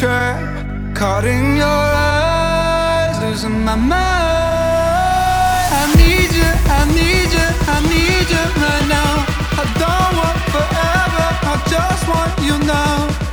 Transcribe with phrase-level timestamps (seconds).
[0.00, 0.32] picture
[0.94, 4.00] caught in your eyes, losing my mind.
[5.80, 9.12] I need you, I need you, I need you right now.
[9.60, 13.29] I don't want forever, I just want you now.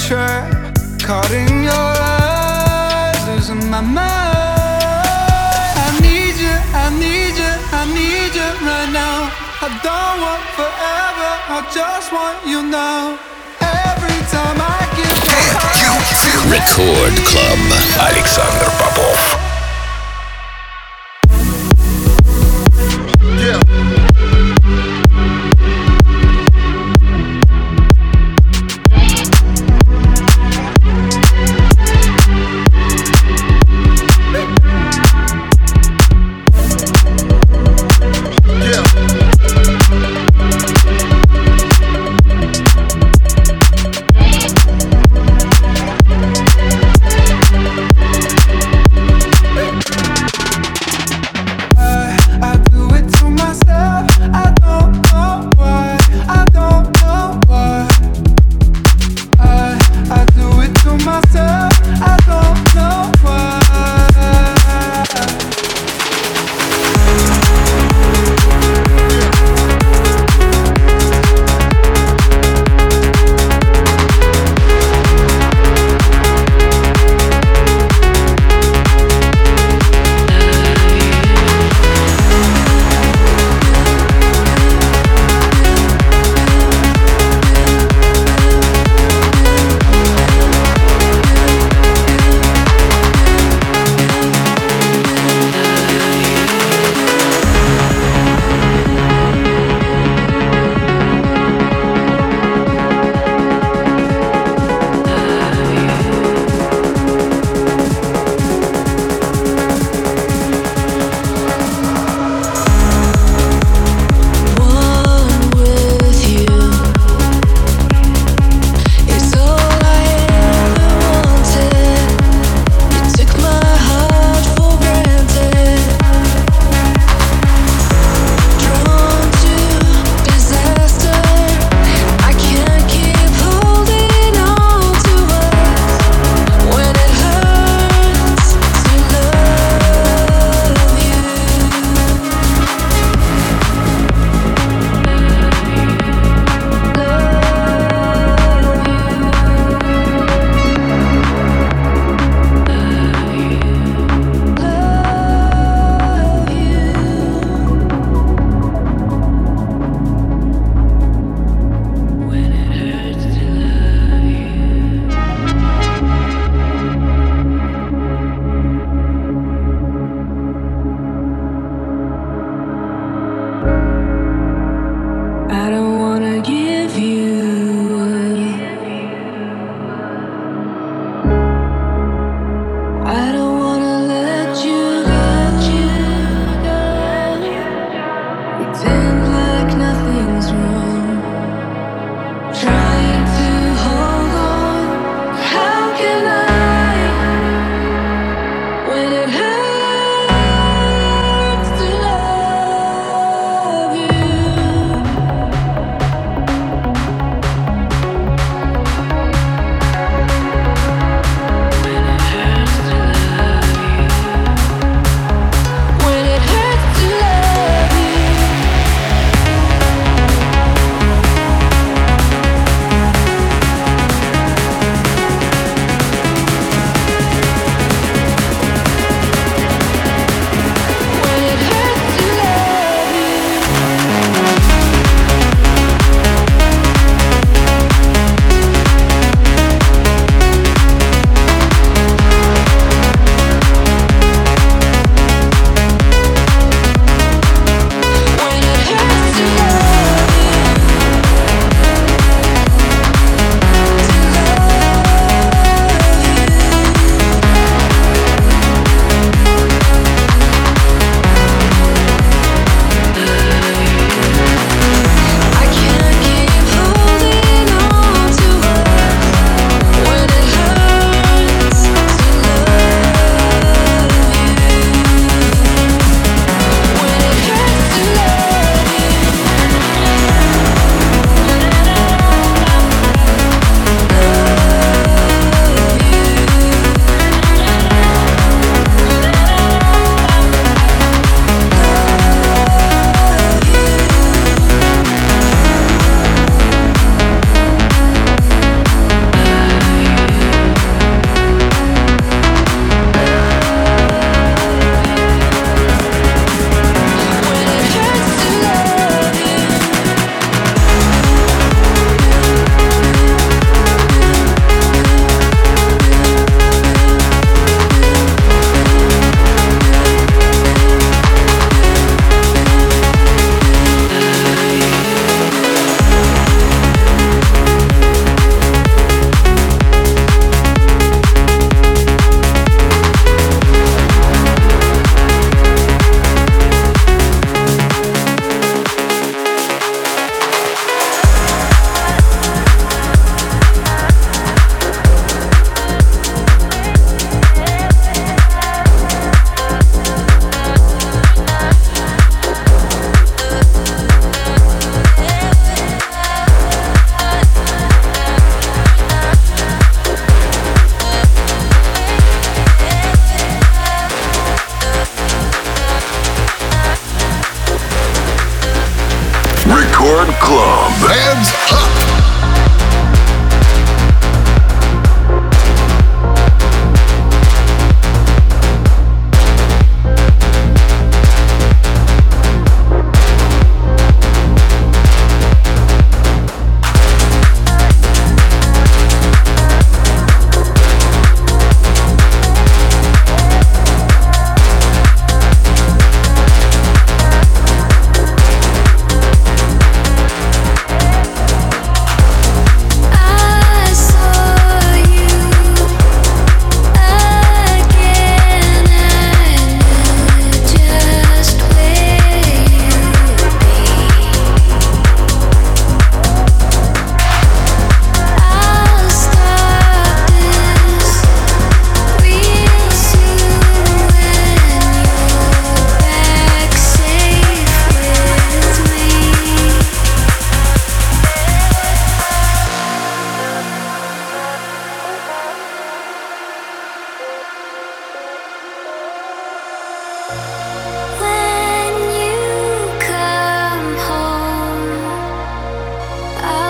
[0.06, 0.48] trap
[1.00, 4.06] caught in your eyes, losing my mind.
[5.84, 9.30] I need you, I need you, I need you right now.
[9.60, 13.18] I don't want forever, I just want you now.
[13.60, 15.14] Every time I get
[16.48, 17.60] Record Club.
[17.98, 19.39] Александр Попов.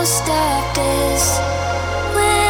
[0.06, 1.40] stop this.
[2.16, 2.41] When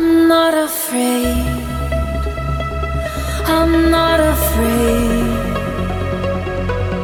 [0.00, 1.44] I'm not afraid.
[3.56, 5.26] I'm not afraid.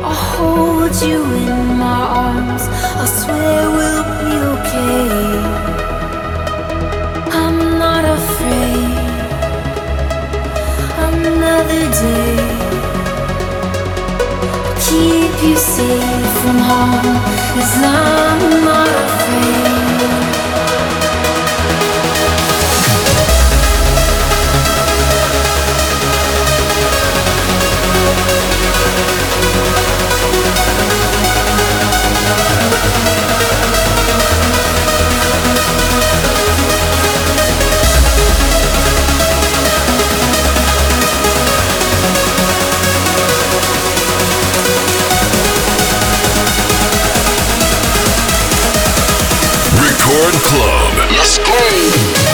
[0.09, 2.62] I'll hold you in my arms.
[3.03, 5.09] I swear we'll be okay.
[7.42, 8.97] I'm not afraid.
[11.11, 12.36] Another day.
[14.66, 17.16] I'll keep you safe from harm.
[17.55, 19.84] Cause I'm not afraid.
[50.15, 51.11] Record Club.
[51.11, 52.34] Let's go.